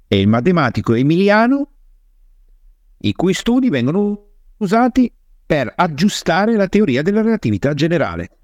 [0.09, 1.70] È il matematico emiliano
[3.03, 4.26] i cui studi vengono
[4.59, 5.12] usati
[5.46, 8.39] per aggiustare la teoria della relatività generale.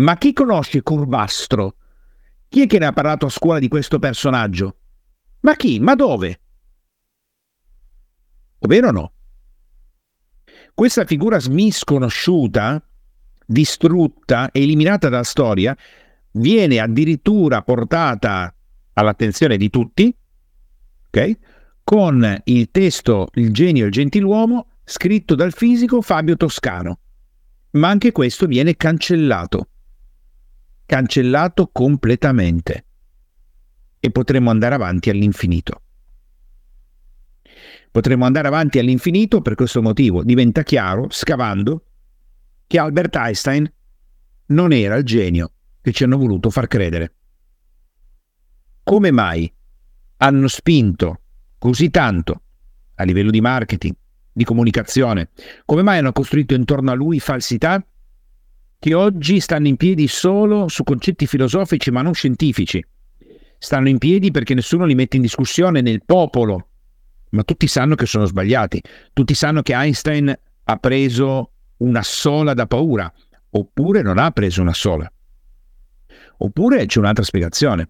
[0.00, 1.76] Ma chi conosce Curbastro?
[2.48, 4.76] Chi è che ne ha parlato a scuola di questo personaggio?
[5.40, 5.78] Ma chi?
[5.78, 6.40] Ma dove?
[8.60, 9.12] Ovvero no?
[10.72, 12.82] Questa figura smisconosciuta,
[13.44, 15.76] distrutta, eliminata dalla storia,
[16.32, 18.54] viene addirittura portata
[18.94, 20.16] all'attenzione di tutti,
[21.08, 21.38] ok?
[21.84, 27.00] Con il testo Il genio e il gentiluomo scritto dal fisico Fabio Toscano.
[27.72, 29.69] Ma anche questo viene cancellato.
[30.90, 32.84] Cancellato completamente.
[34.00, 35.82] E potremmo andare avanti all'infinito.
[37.92, 40.24] Potremmo andare avanti all'infinito per questo motivo.
[40.24, 41.84] Diventa chiaro, scavando,
[42.66, 43.72] che Albert Einstein
[44.46, 47.14] non era il genio che ci hanno voluto far credere.
[48.82, 49.48] Come mai
[50.16, 51.20] hanno spinto
[51.56, 52.42] così tanto
[52.96, 53.94] a livello di marketing,
[54.32, 55.28] di comunicazione,
[55.64, 57.80] come mai hanno costruito intorno a lui falsità
[58.80, 62.82] che oggi stanno in piedi solo su concetti filosofici ma non scientifici?
[63.58, 66.68] Stanno in piedi perché nessuno li mette in discussione nel popolo,
[67.32, 68.80] ma tutti sanno che sono sbagliati,
[69.12, 73.12] tutti sanno che Einstein ha preso una sola da paura,
[73.50, 75.12] oppure non ha preso una sola.
[76.38, 77.86] Oppure c'è un'altra spiegazione.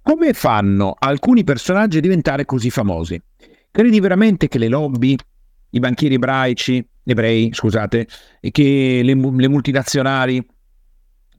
[0.00, 3.20] Come fanno alcuni personaggi a diventare così famosi?
[3.70, 5.14] Credi veramente che le lobby,
[5.70, 8.06] i banchieri ebraici, ebrei, scusate,
[8.50, 10.46] che le, le multinazionali,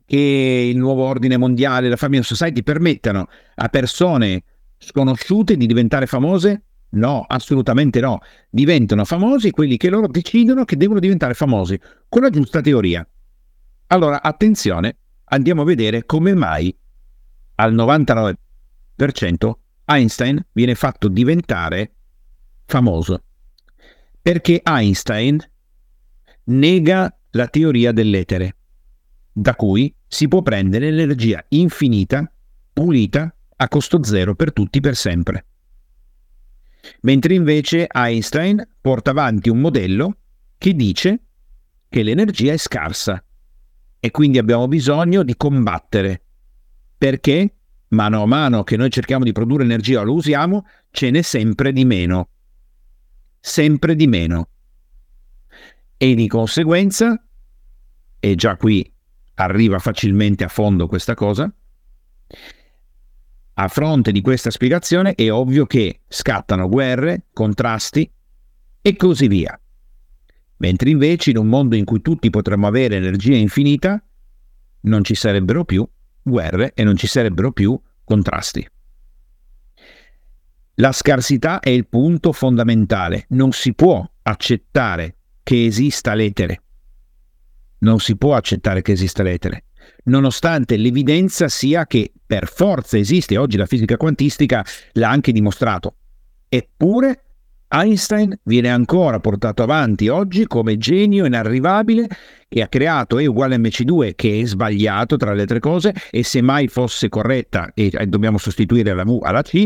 [0.06, 4.44] che il nuovo ordine mondiale, la Family Society permettano a persone
[4.78, 6.64] sconosciute di diventare famose?
[6.90, 8.20] No, assolutamente no.
[8.50, 13.06] Diventano famosi quelli che loro decidono che devono diventare famosi, con la giusta teoria.
[13.88, 16.74] Allora, attenzione, andiamo a vedere come mai
[17.56, 18.36] al 99%
[19.86, 21.92] Einstein viene fatto diventare
[22.66, 23.24] famoso.
[24.22, 25.40] Perché Einstein
[26.48, 28.56] nega la teoria dell'etere,
[29.32, 32.32] da cui si può prendere l'energia infinita,
[32.74, 35.46] pulita, a costo zero per tutti per sempre.
[37.02, 40.18] Mentre invece Einstein porta avanti un modello
[40.58, 41.22] che dice
[41.90, 43.24] che l'energia è scarsa
[44.00, 46.22] e quindi abbiamo bisogno di combattere.
[46.98, 47.56] Perché
[47.90, 51.74] mano a mano che noi cerchiamo di produrre energia o lo usiamo, ce n'è sempre
[51.74, 52.30] di meno.
[53.40, 54.50] Sempre di meno.
[55.98, 57.20] E di conseguenza,
[58.20, 58.92] e già qui
[59.36, 61.52] arriva facilmente a fondo questa cosa,
[63.60, 68.12] a fronte di questa spiegazione è ovvio che scattano guerre, contrasti
[68.80, 69.60] e così via.
[70.58, 74.00] Mentre invece in un mondo in cui tutti potremmo avere energia infinita,
[74.82, 75.88] non ci sarebbero più
[76.22, 78.68] guerre e non ci sarebbero più contrasti.
[80.76, 83.26] La scarsità è il punto fondamentale.
[83.30, 85.17] Non si può accettare
[85.48, 86.62] che esista l'etere.
[87.80, 89.64] Non si può accettare che esista l'etere,
[90.06, 95.96] nonostante l'evidenza sia che per forza esiste, oggi la fisica quantistica l'ha anche dimostrato.
[96.50, 97.24] Eppure
[97.70, 102.08] Einstein viene ancora portato avanti oggi come genio inarrivabile
[102.50, 106.24] che ha creato E uguale a MC2 che è sbagliato tra le altre cose e
[106.24, 109.66] se mai fosse corretta e dobbiamo sostituire la V alla C,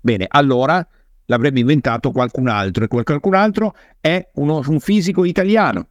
[0.00, 0.84] bene, allora
[1.32, 5.88] l'avrebbe inventato qualcun altro e quel qualcun altro è uno, un fisico italiano,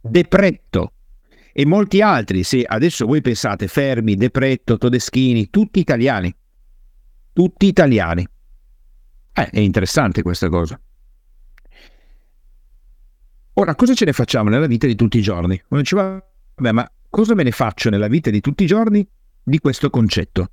[0.00, 0.92] Depretto
[1.52, 6.34] e molti altri, se adesso voi pensate Fermi, Depretto, Todeschini, tutti italiani,
[7.32, 8.26] tutti italiani.
[9.34, 10.80] Eh, è interessante questa cosa.
[13.54, 15.62] Ora, cosa ce ne facciamo nella vita di tutti i giorni?
[15.68, 16.24] Uno diceva,
[16.56, 19.06] vabbè, ma cosa me ne faccio nella vita di tutti i giorni
[19.42, 20.50] di questo concetto?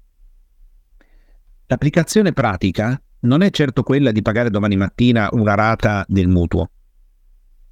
[1.65, 6.69] L'applicazione pratica non è certo quella di pagare domani mattina una rata del mutuo,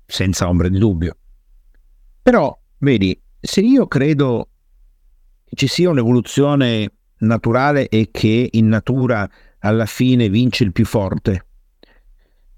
[0.06, 1.18] senza ombra di dubbio.
[2.22, 4.50] Però, vedi, se io credo
[5.46, 9.30] ci sia un'evoluzione naturale e che in natura
[9.60, 11.46] alla fine vince il più forte.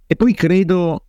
[0.07, 1.05] E poi credo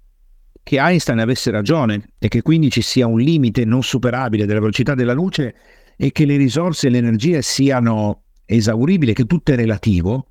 [0.62, 4.94] che Einstein avesse ragione e che quindi ci sia un limite non superabile della velocità
[4.94, 5.54] della luce
[5.96, 10.26] e che le risorse e le energie siano esauribili, che tutto è relativo,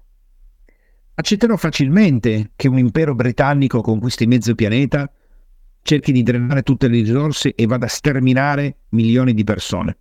[1.19, 5.11] accetterò facilmente che un impero britannico conquisti mezzo pianeta,
[5.81, 9.97] cerchi di drenare tutte le risorse e vada a sterminare milioni di persone.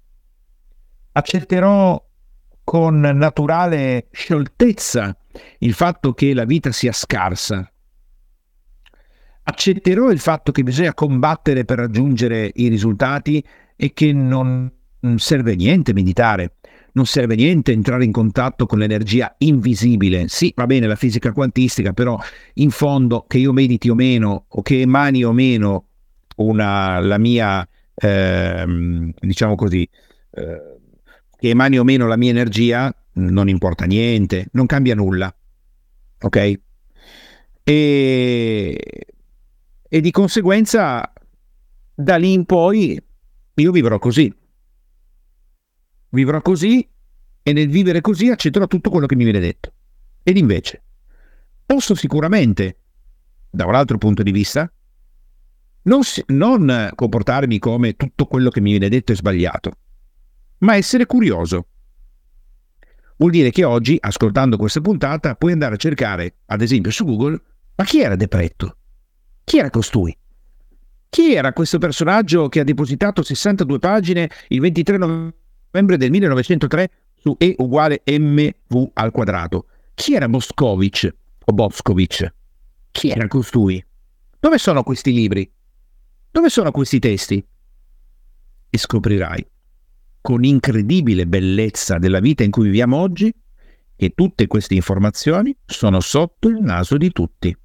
[1.13, 2.01] Accetterò
[2.63, 5.17] con naturale scioltezza
[5.59, 7.69] il fatto che la vita sia scarsa.
[9.43, 13.45] Accetterò il fatto che bisogna combattere per raggiungere i risultati
[13.75, 14.71] e che non
[15.17, 16.59] serve niente meditare,
[16.93, 20.29] non serve niente entrare in contatto con l'energia invisibile.
[20.29, 22.19] Sì, va bene la fisica quantistica, però
[22.55, 25.87] in fondo che io mediti o meno o che emani o meno
[26.37, 28.65] una, la mia, eh,
[29.21, 29.89] diciamo così,
[30.31, 30.77] eh,
[31.37, 35.33] che emani o meno la mia energia, non importa niente, non cambia nulla.
[36.21, 36.61] Ok?
[37.63, 39.07] E,
[39.89, 41.13] e di conseguenza
[41.95, 43.01] da lì in poi
[43.55, 44.33] io vivrò così
[46.11, 46.87] vivrò così
[47.43, 49.73] e nel vivere così accetterò tutto quello che mi viene detto.
[50.23, 50.83] Ed invece,
[51.65, 52.79] posso sicuramente,
[53.51, 54.71] da un altro punto di vista,
[55.83, 59.73] non, non comportarmi come tutto quello che mi viene detto è sbagliato,
[60.59, 61.67] ma essere curioso.
[63.17, 67.41] Vuol dire che oggi, ascoltando questa puntata, puoi andare a cercare, ad esempio su Google,
[67.75, 68.77] ma chi era Depretto?
[69.45, 70.17] Chi era costui?
[71.09, 75.37] Chi era questo personaggio che ha depositato 62 pagine il 23 novembre?
[75.71, 79.67] Novembre del 1903 su E uguale mv al quadrato.
[79.95, 81.15] Chi era Boscovich
[81.45, 82.33] o Boscovich?
[82.91, 83.85] Chi era costui?
[84.39, 85.51] Dove sono questi libri?
[86.31, 87.45] Dove sono questi testi?
[88.71, 89.47] E scoprirai,
[90.21, 93.35] con incredibile bellezza della vita in cui viviamo oggi,
[93.97, 97.57] che tutte queste informazioni sono sotto il naso di tutti.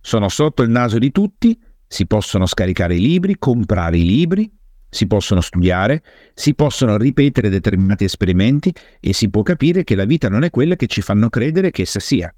[0.00, 4.50] Sono sotto il naso di tutti, si possono scaricare i libri, comprare i libri,
[4.92, 6.02] si possono studiare,
[6.34, 8.70] si possono ripetere determinati esperimenti
[9.00, 11.80] e si può capire che la vita non è quella che ci fanno credere che
[11.82, 12.32] essa sia.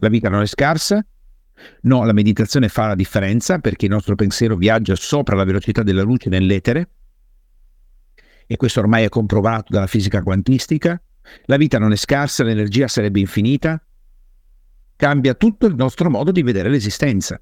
[0.00, 1.02] La vita non è scarsa?
[1.82, 6.02] No, la meditazione fa la differenza perché il nostro pensiero viaggia sopra la velocità della
[6.02, 6.90] luce nell'etere
[8.46, 11.00] e questo ormai è comprovato dalla fisica quantistica.
[11.46, 13.82] La vita non è scarsa, l'energia sarebbe infinita.
[14.94, 17.40] Cambia tutto il nostro modo di vedere l'esistenza.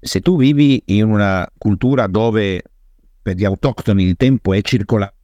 [0.00, 2.62] Se tu vivi in una cultura dove
[3.28, 5.14] per gli autoctoni il tempo è circolare,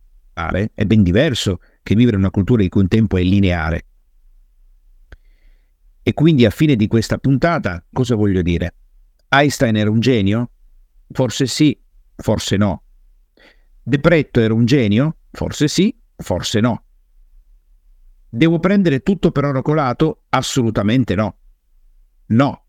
[0.75, 3.87] è ben diverso che vivere una cultura in cui il tempo è lineare.
[6.03, 8.75] E quindi a fine di questa puntata cosa voglio dire?
[9.31, 10.51] Einstein era un genio?
[11.11, 11.81] Forse sì,
[12.15, 12.83] forse no.
[13.83, 15.17] Depretto era un genio?
[15.31, 16.85] Forse sì, forse no.
[18.29, 20.25] Devo prendere tutto per oracolato?
[20.29, 21.39] Assolutamente no.
[22.27, 22.65] No.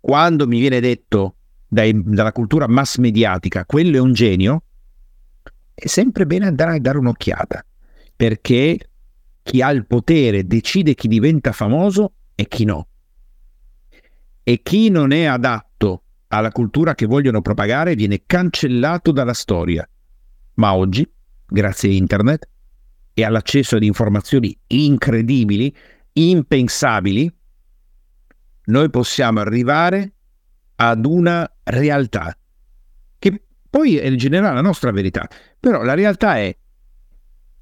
[0.00, 1.36] Quando mi viene detto
[1.68, 4.62] dai, dalla cultura mass mediatica, quello è un genio,
[5.74, 7.64] è sempre bene andare a dare un'occhiata,
[8.16, 8.78] perché
[9.42, 12.88] chi ha il potere decide chi diventa famoso e chi no.
[14.42, 19.88] E chi non è adatto alla cultura che vogliono propagare viene cancellato dalla storia.
[20.54, 21.08] Ma oggi,
[21.46, 22.48] grazie a internet
[23.12, 25.74] e all'accesso ad informazioni incredibili,
[26.12, 27.32] impensabili,
[28.64, 30.12] noi possiamo arrivare
[30.80, 32.36] ad una realtà,
[33.18, 36.56] che poi è in generale la nostra verità, però la realtà è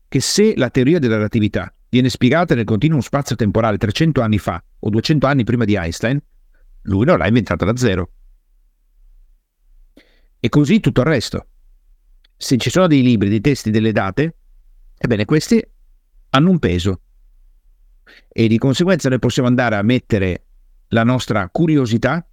[0.08, 4.62] che se la teoria della relatività viene spiegata nel continuo spazio temporale 300 anni fa
[4.80, 6.20] o 200 anni prima di Einstein,
[6.82, 8.10] lui non l'ha inventata da zero.
[10.38, 11.46] E così tutto il resto.
[12.36, 14.36] Se ci sono dei libri, dei testi, delle date,
[14.98, 15.66] ebbene questi
[16.30, 17.00] hanno un peso.
[18.28, 20.44] E di conseguenza noi possiamo andare a mettere
[20.88, 22.24] la nostra curiosità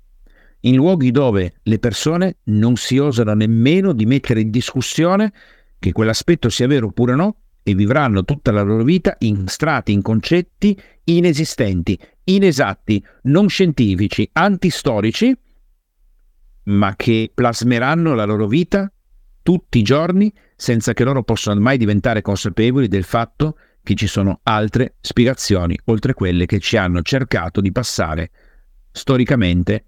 [0.66, 5.32] in luoghi dove le persone non si osano nemmeno di mettere in discussione
[5.80, 10.02] che quell'aspetto sia vero oppure no e vivranno tutta la loro vita in strati, in
[10.02, 15.36] concetti inesistenti, inesatti, non scientifici, antistorici,
[16.66, 18.92] ma che plasmeranno la loro vita
[19.42, 24.40] tutti i giorni senza che loro possano mai diventare consapevoli del fatto che ci sono
[24.44, 28.32] altre spiegazioni oltre quelle che ci hanno cercato di passare
[28.92, 29.88] storicamente